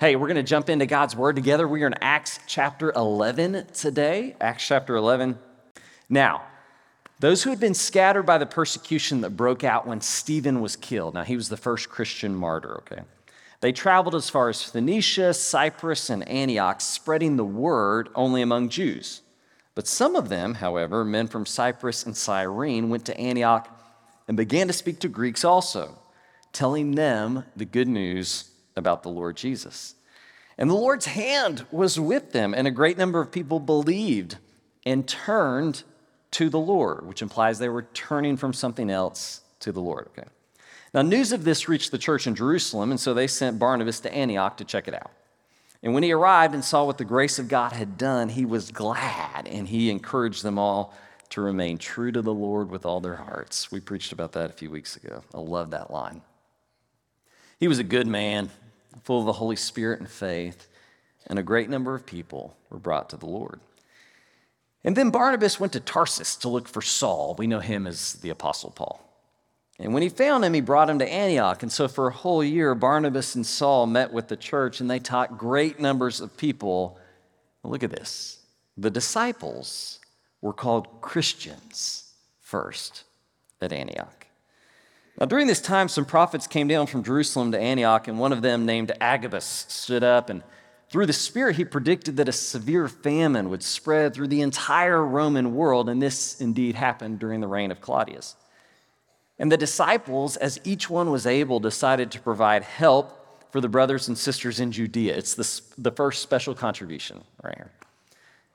[0.00, 1.68] Hey, we're going to jump into God's Word together.
[1.68, 4.34] We are in Acts chapter 11 today.
[4.40, 5.38] Acts chapter 11.
[6.08, 6.44] Now,
[7.18, 11.12] those who had been scattered by the persecution that broke out when Stephen was killed.
[11.12, 13.02] Now, he was the first Christian martyr, okay?
[13.60, 19.20] They traveled as far as Phoenicia, Cyprus, and Antioch, spreading the word only among Jews.
[19.74, 23.68] But some of them, however, men from Cyprus and Cyrene, went to Antioch
[24.26, 25.98] and began to speak to Greeks also,
[26.54, 28.49] telling them the good news
[28.80, 29.94] about the Lord Jesus.
[30.58, 34.38] And the Lord's hand was with them, and a great number of people believed
[34.84, 35.84] and turned
[36.32, 40.08] to the Lord, which implies they were turning from something else to the Lord.
[40.08, 40.28] Okay.
[40.92, 44.12] Now, news of this reached the church in Jerusalem, and so they sent Barnabas to
[44.12, 45.12] Antioch to check it out.
[45.82, 48.70] And when he arrived and saw what the grace of God had done, he was
[48.70, 50.94] glad, and he encouraged them all
[51.30, 53.70] to remain true to the Lord with all their hearts.
[53.70, 55.22] We preached about that a few weeks ago.
[55.32, 56.22] I love that line.
[57.58, 58.50] He was a good man,
[59.04, 60.68] full of the Holy Spirit and faith,
[61.26, 63.60] and a great number of people were brought to the Lord.
[64.82, 67.34] And then Barnabas went to Tarsus to look for Saul.
[67.38, 69.06] We know him as the Apostle Paul.
[69.78, 71.62] And when he found him, he brought him to Antioch.
[71.62, 74.98] And so for a whole year, Barnabas and Saul met with the church and they
[74.98, 76.98] taught great numbers of people.
[77.62, 78.40] Look at this.
[78.76, 79.98] The disciples
[80.42, 83.04] were called Christians first
[83.60, 84.19] at Antioch.
[85.20, 88.40] Now, during this time, some prophets came down from Jerusalem to Antioch, and one of
[88.40, 90.42] them, named Agabus, stood up and
[90.90, 95.54] through the Spirit, he predicted that a severe famine would spread through the entire Roman
[95.54, 98.34] world, and this indeed happened during the reign of Claudius.
[99.38, 103.16] And the disciples, as each one was able, decided to provide help
[103.52, 105.16] for the brothers and sisters in Judea.
[105.16, 107.70] It's the, the first special contribution right here.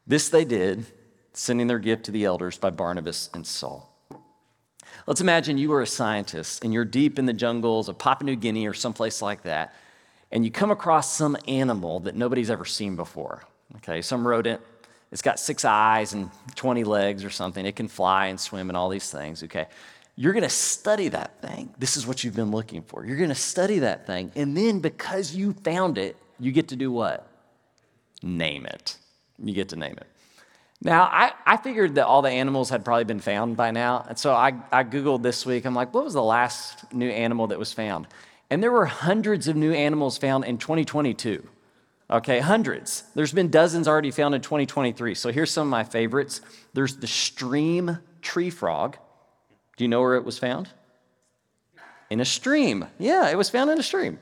[0.06, 0.86] This they did,
[1.32, 3.95] sending their gift to the elders by Barnabas and Saul.
[5.08, 8.36] Let's imagine you are a scientist and you're deep in the jungles of Papua New
[8.36, 9.73] Guinea or someplace like that
[10.31, 13.44] and you come across some animal that nobody's ever seen before.
[13.78, 14.62] Okay, some rodent,
[15.12, 17.66] it's got six eyes and 20 legs or something.
[17.66, 19.44] It can fly and swim and all these things.
[19.44, 19.68] Okay,
[20.16, 21.74] you're going to study that thing.
[21.78, 23.06] This is what you've been looking for.
[23.06, 24.31] You're going to study that thing.
[24.35, 27.28] And then because you found it, you get to do what?
[28.22, 28.97] Name it.
[29.38, 30.07] You get to name it.
[30.81, 34.06] Now, I, I figured that all the animals had probably been found by now.
[34.08, 35.66] And so I, I Googled this week.
[35.66, 38.08] I'm like, what was the last new animal that was found?
[38.50, 41.47] And there were hundreds of new animals found in 2022.
[42.09, 43.03] Okay, hundreds.
[43.16, 45.16] There's been dozens already found in 2023.
[45.16, 46.41] So here's some of my favorites.
[46.74, 48.97] There's the stream tree frog.
[49.78, 50.69] Do you know where it was found?
[52.12, 52.86] In a stream.
[53.00, 54.19] Yeah, it was found in a stream.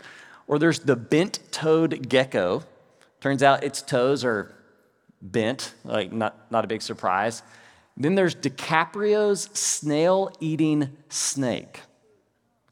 [0.48, 2.64] Or there's the bent toed gecko.
[3.20, 4.56] Turns out its toes are
[5.24, 7.42] bent, like not, not a big surprise.
[7.98, 11.80] Then there's DiCaprio's snail eating snake.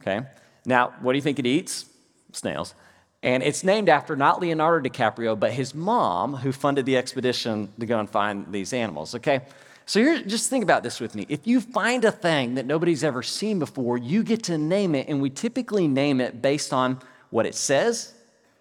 [0.01, 0.25] Okay?
[0.65, 1.85] Now, what do you think it eats?
[2.33, 2.75] Snails.
[3.23, 7.85] And it's named after not Leonardo DiCaprio, but his mom, who funded the expedition to
[7.85, 9.41] go and find these animals, okay?
[9.85, 11.27] So here, just think about this with me.
[11.29, 15.07] If you find a thing that nobody's ever seen before, you get to name it,
[15.07, 18.13] and we typically name it based on what it says,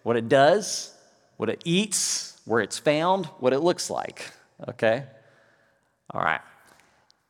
[0.03, 0.95] what it does,
[1.41, 4.31] what it eats, where it's found, what it looks like,
[4.69, 5.05] okay?
[6.11, 6.39] All right.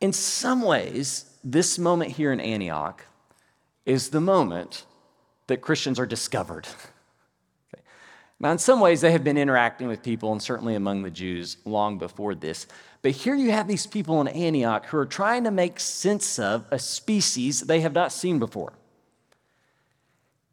[0.01, 3.05] In some ways, this moment here in Antioch
[3.85, 4.83] is the moment
[5.47, 6.67] that Christians are discovered.
[7.73, 7.83] okay.
[8.37, 11.55] Now, in some ways, they have been interacting with people, and certainly among the Jews,
[11.63, 12.67] long before this.
[13.03, 16.65] But here you have these people in Antioch who are trying to make sense of
[16.69, 18.73] a species they have not seen before.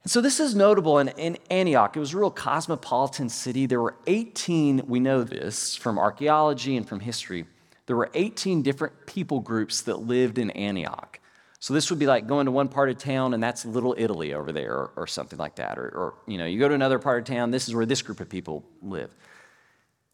[0.06, 1.96] So this is notable in, in, Antioch.
[1.96, 3.66] It was a real cosmopolitan city.
[3.66, 7.44] There were 18, we know this from archaeology and from history,
[7.86, 11.20] there were 18 different people groups that lived in Antioch.
[11.60, 14.32] So this would be like going to one part of town and that's Little Italy
[14.32, 15.78] over there or, or something like that.
[15.78, 18.00] Or, or, you know, you go to another part of town, this is where this
[18.00, 19.14] group of people live.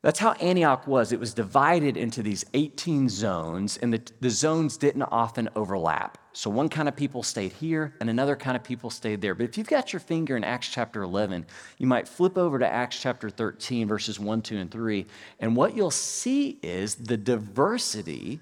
[0.04, 1.12] That's how Antioch was.
[1.12, 6.18] It was divided into these 18 zones, and the, the zones didn't often overlap.
[6.36, 9.36] So one kind of people stayed here, and another kind of people stayed there.
[9.36, 11.46] But if you've got your finger in Acts chapter 11,
[11.78, 15.06] you might flip over to Acts chapter 13, verses 1, 2, and 3,
[15.38, 18.40] and what you'll see is the diversity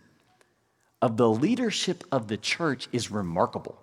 [1.03, 3.79] of the leadership of the church is remarkable.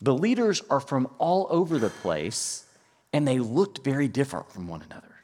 [0.00, 2.64] The leaders are from all over the place,
[3.12, 5.16] and they looked very different from one another.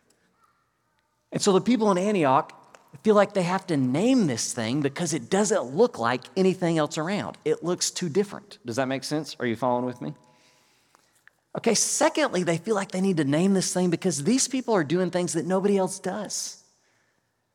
[1.31, 2.60] And so the people in Antioch
[3.03, 6.99] feel like they have to name this thing because it doesn't look like anything else
[6.99, 7.39] around.
[7.45, 8.59] It looks too different.
[8.67, 9.37] Does that make sense?
[9.41, 10.15] Are you following with me?
[11.57, 14.85] Okay, secondly, they feel like they need to name this thing because these people are
[14.85, 16.63] doing things that nobody else does.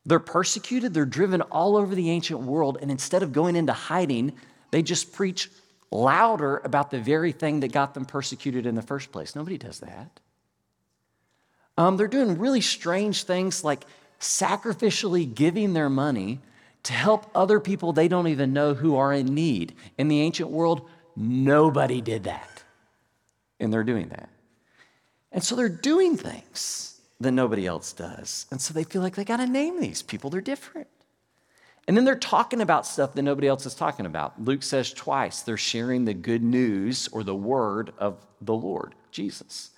[0.06, 4.34] They're persecuted, they're driven all over the ancient world, and instead of going into hiding,
[4.72, 5.50] they just preach
[5.92, 9.36] louder about the very thing that got them persecuted in the first place.
[9.36, 10.20] Nobody does that.
[11.78, 13.86] Um, they're doing really strange things like
[14.20, 16.40] sacrificially giving their money
[16.84, 19.74] to help other people they don't even know who are in need.
[19.98, 22.64] In the ancient world, nobody did that.
[23.60, 24.30] And they're doing that.
[25.32, 28.46] And so they're doing things that nobody else does.
[28.52, 30.88] And so they feel like they got to name these people, they're different.
[31.88, 34.42] And then they're talking about stuff that nobody else is talking about.
[34.42, 39.70] Luke says twice they're sharing the good news or the word of the Lord, Jesus.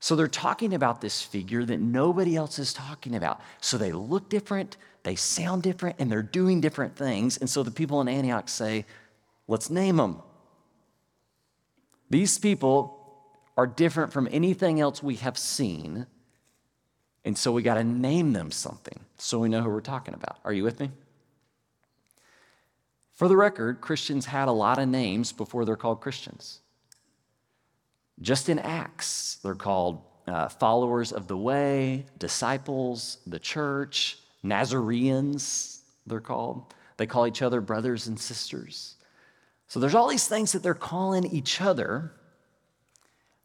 [0.00, 3.40] So they're talking about this figure that nobody else is talking about.
[3.60, 7.36] So they look different, they sound different, and they're doing different things.
[7.36, 8.86] And so the people in Antioch say,
[9.46, 10.22] let's name them.
[12.08, 12.96] These people
[13.58, 16.06] are different from anything else we have seen.
[17.22, 20.38] And so we got to name them something so we know who we're talking about.
[20.44, 20.90] Are you with me?
[23.12, 26.60] For the record, Christians had a lot of names before they're called Christians.
[28.22, 36.20] Just in Acts, they're called uh, followers of the way, disciples, the church, Nazareans, they're
[36.20, 36.74] called.
[36.96, 38.96] They call each other brothers and sisters.
[39.68, 42.12] So there's all these things that they're calling each other.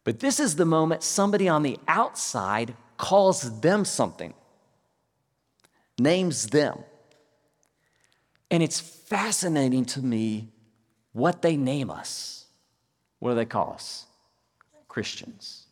[0.04, 4.33] But this is the moment somebody on the outside calls them something,
[5.98, 6.80] names them.
[8.51, 10.50] And it's fascinating to me
[11.13, 12.45] what they name us.
[13.19, 14.06] What do they call us?
[14.95, 15.65] Christians.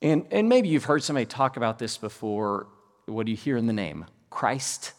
[0.00, 2.68] And, and maybe you've heard somebody talk about this before.
[3.04, 4.06] What do you hear in the name?
[4.30, 4.94] Christ.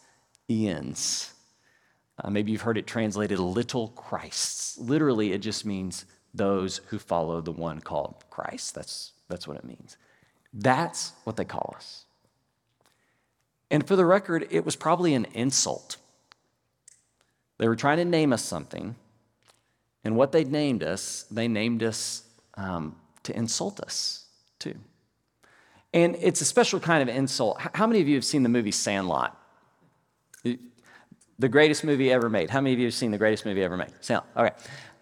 [0.47, 4.77] Uh, maybe you've heard it translated little Christs.
[4.77, 8.75] Literally, it just means those who follow the one called Christ.
[8.75, 9.97] That's, that's what it means.
[10.53, 12.05] That's what they call us.
[13.71, 15.97] And for the record, it was probably an insult.
[17.57, 18.95] They were trying to name us something,
[20.03, 22.23] and what they named us, they named us
[22.55, 24.25] um, to insult us
[24.59, 24.75] too.
[25.93, 27.59] And it's a special kind of insult.
[27.73, 29.35] How many of you have seen the movie Sandlot?
[30.43, 32.49] The greatest movie ever made.
[32.49, 33.91] How many of you have seen the greatest movie ever made?
[34.01, 34.27] Sandlot.
[34.35, 34.55] Okay.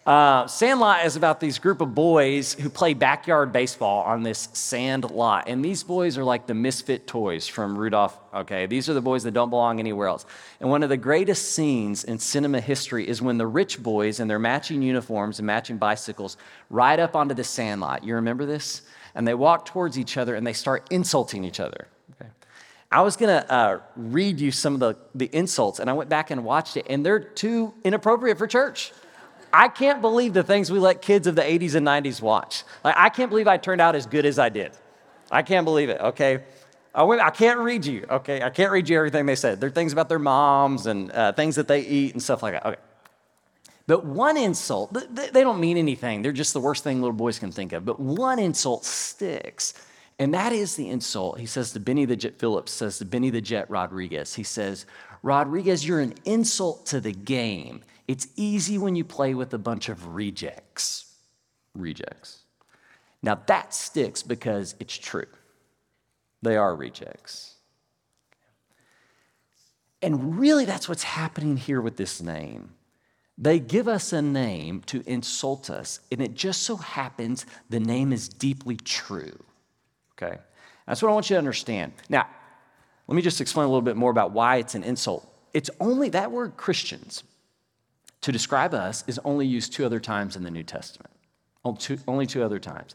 [0.08, 5.10] Uh, Sandlot is about these group of boys who play backyard baseball on this sand
[5.10, 5.50] lot.
[5.50, 8.18] And these boys are like the misfit toys from Rudolph.
[8.32, 10.24] Okay, these are the boys that don't belong anywhere else.
[10.60, 14.28] And one of the greatest scenes in cinema history is when the rich boys in
[14.28, 16.38] their matching uniforms and matching bicycles
[16.70, 18.02] ride up onto the sandlot.
[18.02, 18.80] You remember this?
[19.14, 21.86] And they walk towards each other and they start insulting each other.
[22.18, 22.30] Okay.
[22.90, 26.08] I was going to uh, read you some of the, the insults, and I went
[26.08, 28.90] back and watched it, and they're too inappropriate for church.
[29.52, 32.64] I can't believe the things we let kids of the 80s and 90s watch.
[32.84, 34.72] Like, I can't believe I turned out as good as I did.
[35.30, 36.42] I can't believe it, okay?
[36.94, 38.42] I can't read you, okay?
[38.42, 39.60] I can't read you everything they said.
[39.60, 42.54] There are things about their moms and uh, things that they eat and stuff like
[42.54, 42.66] that.
[42.66, 42.80] Okay.
[43.86, 46.20] But one insult, they don't mean anything.
[46.20, 47.84] They're just the worst thing little boys can think of.
[47.84, 49.74] But one insult sticks.
[50.18, 51.38] And that is the insult.
[51.38, 54.84] He says to Benny the Jet Phillips, says to Benny the Jet Rodriguez, he says,
[55.22, 57.82] Rodriguez, you're an insult to the game.
[58.08, 61.14] It's easy when you play with a bunch of rejects.
[61.74, 62.40] Rejects.
[63.22, 65.26] Now that sticks because it's true.
[66.40, 67.54] They are rejects.
[70.00, 72.70] And really, that's what's happening here with this name.
[73.36, 78.12] They give us a name to insult us, and it just so happens the name
[78.12, 79.44] is deeply true.
[80.12, 80.38] Okay?
[80.86, 81.92] That's what I want you to understand.
[82.08, 82.28] Now,
[83.06, 85.28] let me just explain a little bit more about why it's an insult.
[85.52, 87.24] It's only that word Christians
[88.20, 91.12] to describe us is only used two other times in the New Testament.
[91.64, 92.94] Only two other times.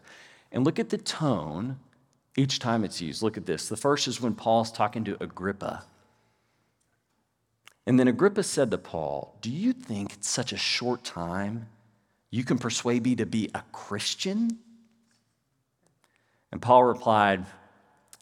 [0.51, 1.79] And look at the tone
[2.35, 3.21] each time it's used.
[3.21, 3.69] Look at this.
[3.69, 5.85] The first is when Paul's talking to Agrippa.
[7.85, 11.67] And then Agrippa said to Paul, Do you think it's such a short time
[12.31, 14.59] you can persuade me to be a Christian?
[16.51, 17.45] And Paul replied,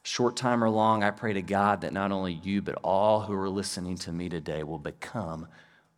[0.03, 3.34] Short time or long, I pray to God that not only you, but all who
[3.34, 5.48] are listening to me today will become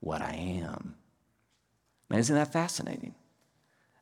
[0.03, 0.95] what I am.
[2.09, 3.15] Man, isn't that fascinating?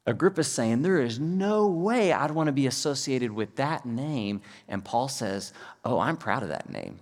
[0.08, 4.42] Agrippa's saying, There is no way I'd want to be associated with that name.
[4.68, 5.54] And Paul says,
[5.86, 7.00] Oh, I'm proud of that name.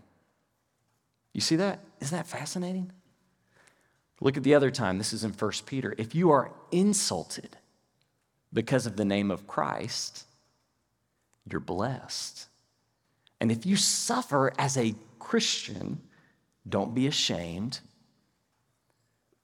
[1.34, 1.80] You see that?
[2.02, 2.92] Isn't that fascinating?
[4.20, 4.98] Look at the other time.
[4.98, 5.96] This is in 1 Peter.
[5.98, 7.56] If you are insulted
[8.52, 10.26] because of the name of Christ,
[11.50, 12.48] you're blessed.
[13.40, 16.02] And if you suffer as a Christian,
[16.68, 17.80] don't be ashamed,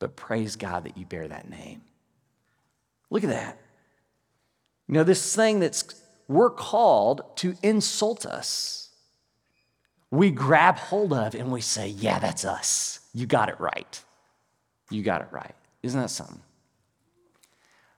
[0.05, 1.81] but praise God that you bear that name.
[3.09, 3.57] Look at that.
[4.87, 8.89] You know, this thing that's, we're called to insult us.
[10.11, 12.99] We grab hold of and we say, yeah, that's us.
[13.15, 13.99] You got it right.
[14.91, 15.55] You got it right.
[15.81, 16.43] Isn't that something?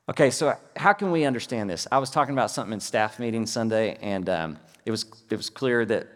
[0.08, 1.88] Okay, so how can we understand this?
[1.92, 5.50] I was talking about something in staff meeting Sunday, and um, it, was, it was
[5.50, 6.08] clear that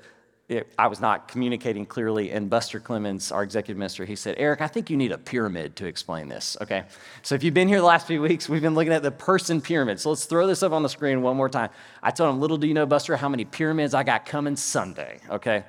[0.51, 2.31] it, I was not communicating clearly.
[2.31, 5.77] And Buster Clemens, our executive minister, he said, Eric, I think you need a pyramid
[5.77, 6.57] to explain this.
[6.61, 6.83] Okay,
[7.21, 9.61] so if you've been here the last few weeks, we've been looking at the person
[9.61, 9.99] pyramid.
[10.01, 11.69] So let's throw this up on the screen one more time.
[12.03, 15.19] I told him, little do you know, Buster, how many pyramids I got coming Sunday.
[15.29, 15.63] Okay,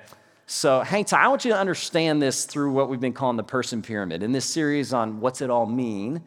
[0.47, 1.23] so hang tight.
[1.23, 4.21] I want you to understand this through what we've been calling the person pyramid.
[4.21, 6.21] In this series on what's it all mean,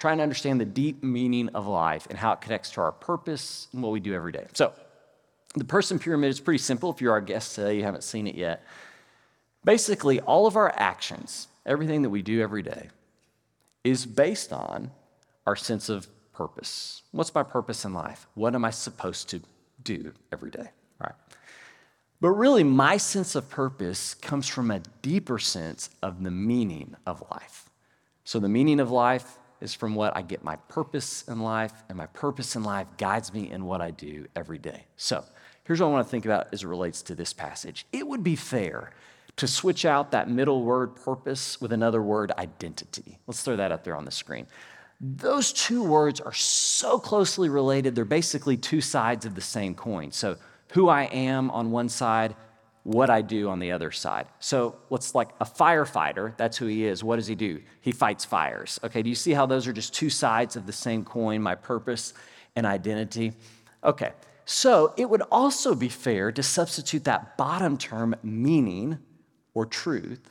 [0.00, 3.68] trying to understand the deep meaning of life and how it connects to our purpose
[3.72, 4.48] and what we do every day.
[4.54, 4.72] So,
[5.54, 6.90] the person pyramid is pretty simple.
[6.90, 8.64] If you're our guest today, you haven't seen it yet.
[9.64, 12.88] Basically, all of our actions, everything that we do every day,
[13.84, 14.90] is based on
[15.46, 17.02] our sense of purpose.
[17.12, 18.26] What's my purpose in life?
[18.34, 19.40] What am I supposed to
[19.82, 20.70] do every day?
[21.00, 21.14] All right.
[22.20, 27.22] But really, my sense of purpose comes from a deeper sense of the meaning of
[27.30, 27.68] life.
[28.24, 31.98] So, the meaning of life is from what I get my purpose in life, and
[31.98, 34.84] my purpose in life guides me in what I do every day.
[34.96, 35.24] So,
[35.64, 37.86] here's what I want to think about as it relates to this passage.
[37.92, 38.90] It would be fair
[39.36, 43.18] to switch out that middle word purpose with another word identity.
[43.26, 44.46] Let's throw that up there on the screen.
[45.00, 50.12] Those two words are so closely related, they're basically two sides of the same coin.
[50.12, 50.36] So,
[50.72, 52.34] who I am on one side,
[52.84, 54.26] what I do on the other side.
[54.38, 57.02] So, what's like a firefighter, that's who he is.
[57.02, 57.60] What does he do?
[57.80, 58.78] He fights fires.
[58.84, 61.56] Okay, do you see how those are just two sides of the same coin, my
[61.56, 62.14] purpose
[62.54, 63.32] and identity?
[63.82, 64.12] Okay,
[64.44, 68.98] so it would also be fair to substitute that bottom term, meaning
[69.54, 70.30] or truth,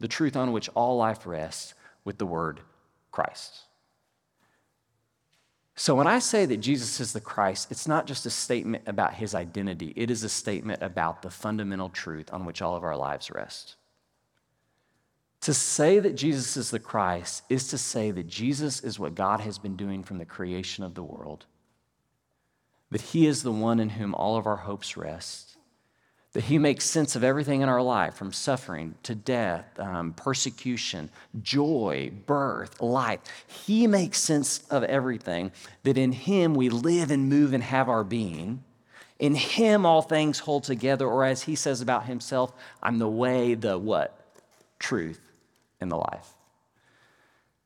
[0.00, 2.60] the truth on which all life rests, with the word
[3.12, 3.60] Christ.
[5.74, 9.14] So when I say that Jesus is the Christ, it's not just a statement about
[9.14, 12.96] his identity, it is a statement about the fundamental truth on which all of our
[12.96, 13.76] lives rest.
[15.42, 19.40] To say that Jesus is the Christ is to say that Jesus is what God
[19.40, 21.46] has been doing from the creation of the world,
[22.92, 25.52] that he is the one in whom all of our hopes rest,
[26.32, 31.10] that He makes sense of everything in our life from suffering to death, um, persecution,
[31.42, 33.20] joy, birth, life.
[33.46, 38.04] He makes sense of everything, that in Him we live and move and have our
[38.04, 38.64] being.
[39.18, 43.54] In Him all things hold together, or as He says about Himself, I'm the way,
[43.54, 44.18] the what?
[44.78, 45.20] Truth,
[45.80, 46.28] and the life.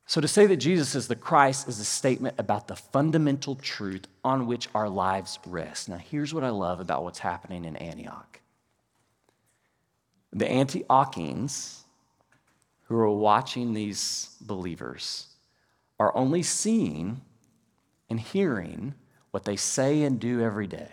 [0.08, 4.06] So to say that Jesus is the Christ is a statement about the fundamental truth
[4.24, 5.88] on which our lives rest.
[5.88, 8.40] Now, here's what I love about what's happening in Antioch
[10.32, 11.78] the Antiochians
[12.84, 15.28] who are watching these believers
[15.98, 17.22] are only seeing
[18.10, 18.94] and hearing
[19.30, 20.90] what they say and do every day.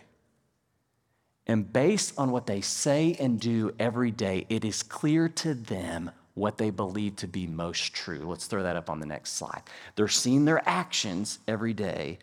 [1.46, 6.12] And based on what they say and do every day, it is clear to them
[6.36, 8.24] what they believe to be most true.
[8.25, 9.62] Let's throw that up on the next slide.
[9.96, 12.20] They're seeing their actions every day,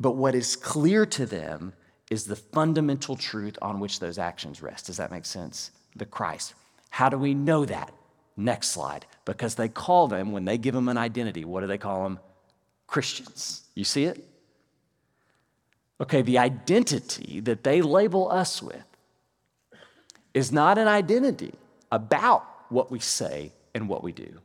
[0.00, 1.72] but what is clear to them
[2.10, 4.86] is the fundamental truth on which those actions rest.
[4.86, 5.70] Does that make sense?
[5.96, 6.54] the Christ.
[6.90, 7.92] How do we know that?
[8.36, 9.06] Next slide.
[9.24, 12.18] Because they call them, when they give them an identity, what do they call them?
[12.86, 13.62] Christians.
[13.74, 14.24] You see it?
[16.00, 18.84] Okay, the identity that they label us with
[20.32, 21.54] is not an identity
[21.92, 24.40] about what we say and what we do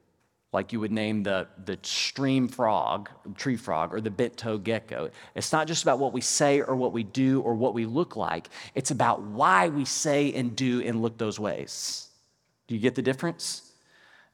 [0.52, 5.12] like you would name the, the stream frog, tree frog, or the bent toe gecko.
[5.36, 8.16] It's not just about what we say or what we do or what we look
[8.16, 12.08] like, it's about why we say and do and look those ways.
[12.68, 13.72] Do you get the difference?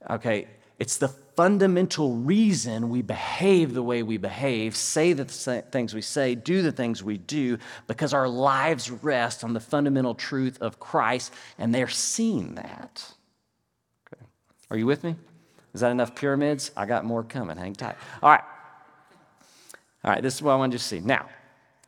[0.09, 0.47] Okay,
[0.79, 6.35] it's the fundamental reason we behave the way we behave, say the things we say,
[6.35, 11.33] do the things we do, because our lives rest on the fundamental truth of Christ,
[11.57, 13.05] and they're seeing that.
[14.69, 15.15] Are you with me?
[15.74, 16.72] Is that enough pyramids?
[16.75, 17.57] I got more coming.
[17.57, 17.95] Hang tight.
[18.24, 18.43] All right.
[20.03, 21.00] All right, this is what I want you to see.
[21.00, 21.27] Now,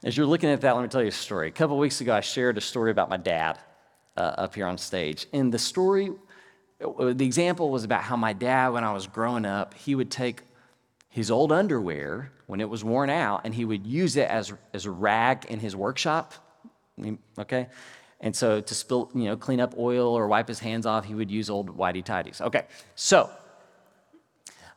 [0.03, 1.47] as you're looking at that, let me tell you a story.
[1.47, 3.59] A couple weeks ago, I shared a story about my dad
[4.15, 5.27] uh, up here on stage.
[5.33, 6.11] And the story,
[6.83, 10.11] uh, the example was about how my dad, when I was growing up, he would
[10.11, 10.41] take
[11.09, 14.85] his old underwear when it was worn out and he would use it as, as
[14.85, 16.33] a rag in his workshop.
[17.39, 17.67] Okay?
[18.19, 21.13] And so to spill, you know, clean up oil or wipe his hands off, he
[21.13, 22.41] would use old whitey tidies.
[22.41, 23.29] Okay, so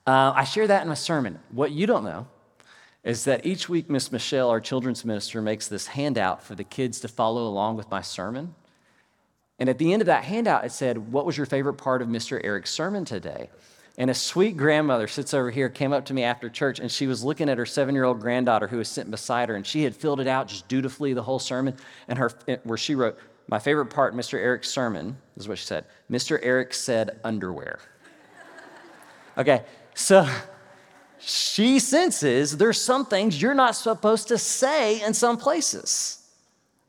[0.06, 1.38] uh, I share that in my sermon.
[1.50, 2.26] What you don't know
[3.02, 7.00] is that each week, Miss Michelle, our children's minister, makes this handout for the kids
[7.00, 8.54] to follow along with my sermon.
[9.59, 12.09] And at the end of that handout, it said, What was your favorite part of
[12.09, 12.40] Mr.
[12.42, 13.50] Eric's sermon today?
[13.99, 17.06] And a sweet grandmother sits over here, came up to me after church, and she
[17.06, 19.82] was looking at her seven year old granddaughter who was sitting beside her, and she
[19.82, 21.76] had filled it out just dutifully the whole sermon.
[22.09, 22.30] And her,
[22.64, 23.18] where she wrote,
[23.50, 24.35] My favorite part, Mr.
[24.35, 25.85] Eric's sermon, is what she said.
[26.09, 26.38] Mr.
[26.40, 27.80] Eric said underwear.
[29.37, 30.25] Okay, so
[31.19, 36.25] she senses there's some things you're not supposed to say in some places,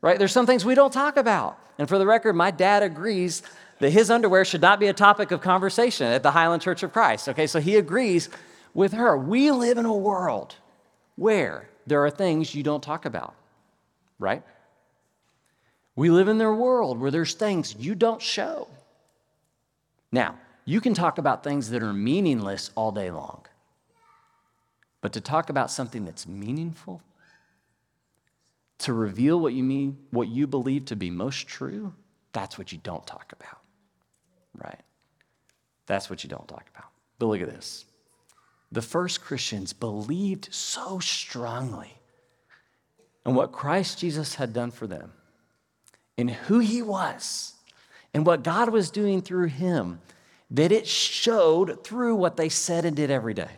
[0.02, 0.18] right?
[0.20, 1.58] There's some things we don't talk about.
[1.78, 3.42] And for the record, my dad agrees
[3.80, 6.92] that his underwear should not be a topic of conversation at the Highland Church of
[6.92, 7.28] Christ.
[7.28, 8.28] Okay, so he agrees
[8.72, 9.18] with her.
[9.18, 10.54] We live in a world
[11.16, 13.34] where there are things you don't talk about,
[14.20, 14.44] right?
[15.94, 18.68] We live in their world where there's things you don't show.
[20.10, 23.44] Now, you can talk about things that are meaningless all day long.
[25.00, 27.02] But to talk about something that's meaningful,
[28.78, 31.92] to reveal what you mean, what you believe to be most true,
[32.32, 33.58] that's what you don't talk about.
[34.54, 34.80] Right?
[35.86, 36.88] That's what you don't talk about.
[37.18, 37.84] But look at this.
[38.70, 41.94] The first Christians believed so strongly
[43.26, 45.12] in what Christ Jesus had done for them,
[46.16, 47.54] in who he was,
[48.14, 50.00] and what God was doing through him,
[50.50, 53.48] that it showed through what they said and did every day.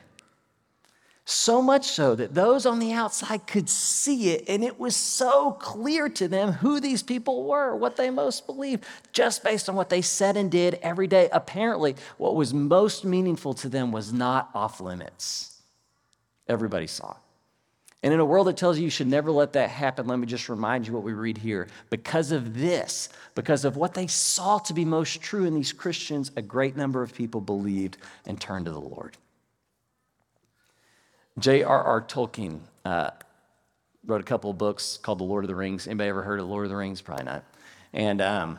[1.26, 5.52] So much so that those on the outside could see it, and it was so
[5.52, 9.88] clear to them who these people were, what they most believed, just based on what
[9.88, 11.30] they said and did every day.
[11.32, 15.62] Apparently, what was most meaningful to them was not off limits.
[16.46, 17.23] Everybody saw it.
[18.04, 20.26] And in a world that tells you you should never let that happen, let me
[20.26, 21.68] just remind you what we read here.
[21.88, 26.30] Because of this, because of what they saw to be most true in these Christians,
[26.36, 27.96] a great number of people believed
[28.26, 29.16] and turned to the Lord.
[31.38, 32.02] J.R.R.
[32.02, 33.08] Tolkien uh,
[34.04, 35.86] wrote a couple of books called The Lord of the Rings.
[35.86, 37.00] Anybody ever heard of The Lord of the Rings?
[37.00, 37.42] Probably not.
[37.94, 38.58] And um,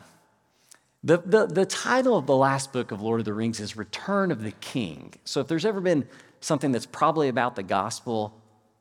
[1.04, 4.32] the, the, the title of the last book of Lord of the Rings is Return
[4.32, 5.14] of the King.
[5.24, 6.08] So if there's ever been
[6.40, 8.34] something that's probably about the gospel,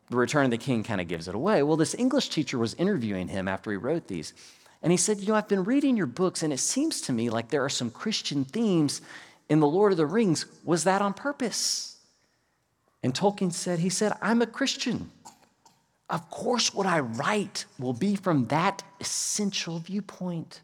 [0.10, 1.64] the Return of the King kind of gives it away.
[1.64, 4.34] Well, this English teacher was interviewing him after he wrote these.
[4.82, 7.30] And he said, You know, I've been reading your books, and it seems to me
[7.30, 9.02] like there are some Christian themes
[9.50, 10.46] in The Lord of the Rings.
[10.64, 11.98] Was that on purpose?
[13.02, 15.12] And Tolkien said, he said, I'm a Christian.
[16.10, 20.62] Of course, what I write will be from that essential viewpoint.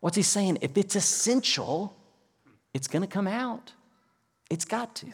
[0.00, 0.58] What's he saying?
[0.60, 1.94] If it's essential,
[2.72, 3.72] it's going to come out.
[4.50, 5.06] It's got to.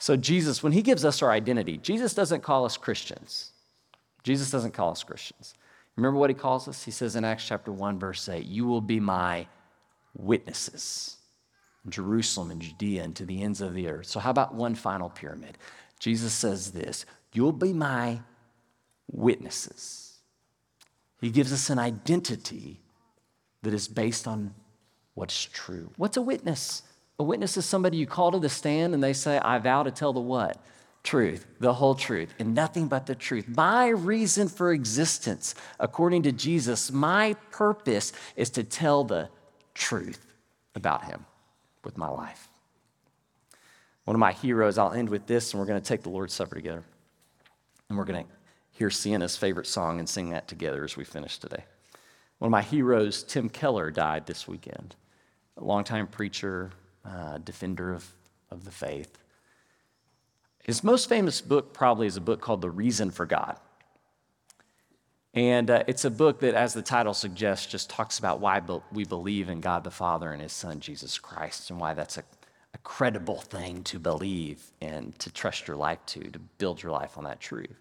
[0.00, 3.52] So, Jesus, when he gives us our identity, Jesus doesn't call us Christians.
[4.22, 5.52] Jesus doesn't call us Christians.
[5.96, 6.82] Remember what he calls us?
[6.82, 9.46] He says in Acts chapter 1, verse 8, You will be my
[10.14, 11.18] witnesses.
[11.84, 14.06] In Jerusalem and Judea and to the ends of the earth.
[14.06, 15.58] So, how about one final pyramid?
[15.98, 18.20] Jesus says this You'll be my
[19.12, 20.16] witnesses.
[21.20, 22.80] He gives us an identity
[23.62, 24.54] that is based on
[25.12, 25.90] what's true.
[25.98, 26.84] What's a witness?
[27.20, 29.90] A witness is somebody you call to the stand and they say, I vow to
[29.90, 30.56] tell the what?
[31.02, 33.46] Truth, the whole truth, and nothing but the truth.
[33.46, 39.28] My reason for existence, according to Jesus, my purpose is to tell the
[39.74, 40.24] truth
[40.74, 41.26] about him
[41.84, 42.48] with my life.
[44.06, 46.32] One of my heroes, I'll end with this, and we're going to take the Lord's
[46.32, 46.84] Supper together.
[47.90, 48.30] And we're going to
[48.70, 51.64] hear Sienna's favorite song and sing that together as we finish today.
[52.38, 54.96] One of my heroes, Tim Keller, died this weekend.
[55.58, 56.70] A longtime preacher,
[57.04, 58.12] uh, defender of,
[58.50, 59.18] of the faith.
[60.62, 63.56] His most famous book probably is a book called The Reason for God.
[65.32, 68.80] And uh, it's a book that, as the title suggests, just talks about why be-
[68.92, 72.24] we believe in God the Father and His Son, Jesus Christ, and why that's a,
[72.74, 77.16] a credible thing to believe and to trust your life to, to build your life
[77.16, 77.78] on that truth.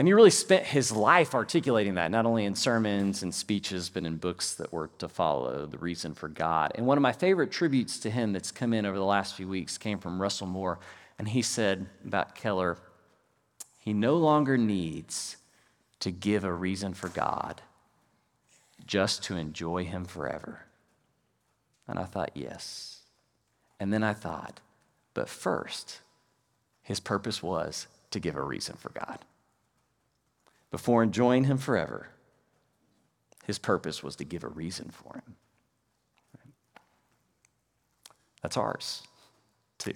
[0.00, 4.06] And he really spent his life articulating that, not only in sermons and speeches, but
[4.06, 6.72] in books that were to follow, The Reason for God.
[6.74, 9.46] And one of my favorite tributes to him that's come in over the last few
[9.46, 10.78] weeks came from Russell Moore.
[11.18, 12.78] And he said about Keller,
[13.78, 15.36] he no longer needs
[15.98, 17.60] to give a reason for God
[18.86, 20.64] just to enjoy Him forever?
[21.86, 23.02] And I thought, yes.
[23.78, 24.60] And then I thought,
[25.12, 26.00] but first,
[26.82, 29.18] His purpose was to give a reason for God
[30.70, 32.08] before enjoying him forever.
[33.44, 35.36] His purpose was to give a reason for him.
[38.42, 39.02] That's ours,
[39.78, 39.94] too.